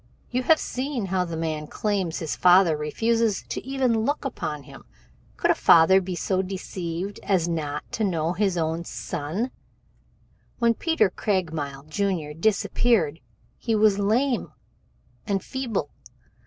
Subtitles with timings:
[0.31, 4.25] You have seen how the man he claims is his father refuses to even look
[4.25, 4.83] upon him.
[5.37, 9.51] Could a father be so deceived as not to know his own son?
[10.57, 13.19] When Peter Craigmile, Jr., disappeared
[13.59, 14.51] he was lame
[15.27, 15.91] and feeble.